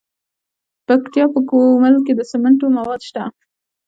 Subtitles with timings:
[0.85, 3.23] د پکتیکا په ګومل کې د سمنټو مواد شته.